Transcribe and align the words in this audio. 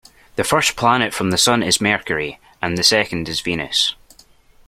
The 0.35 0.43
first 0.43 0.75
planet 0.75 1.13
from 1.13 1.29
the 1.29 1.37
sun 1.37 1.61
is 1.61 1.79
Mercury, 1.79 2.39
and 2.59 2.75
the 2.75 2.81
second 2.81 3.29
is 3.29 3.41
Venus 3.41 3.93